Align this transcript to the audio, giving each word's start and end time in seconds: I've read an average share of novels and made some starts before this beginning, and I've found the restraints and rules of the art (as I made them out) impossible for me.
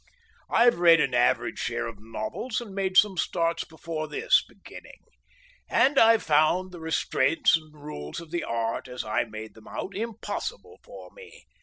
I've 0.49 0.79
read 0.79 0.99
an 0.99 1.13
average 1.13 1.59
share 1.59 1.85
of 1.85 1.99
novels 2.01 2.59
and 2.59 2.73
made 2.73 2.97
some 2.97 3.17
starts 3.19 3.63
before 3.65 4.07
this 4.07 4.43
beginning, 4.49 5.03
and 5.69 5.99
I've 5.99 6.23
found 6.23 6.71
the 6.71 6.79
restraints 6.79 7.55
and 7.55 7.71
rules 7.71 8.19
of 8.19 8.31
the 8.31 8.43
art 8.43 8.87
(as 8.87 9.03
I 9.05 9.25
made 9.25 9.53
them 9.53 9.67
out) 9.67 9.95
impossible 9.95 10.79
for 10.81 11.11
me. 11.11 11.45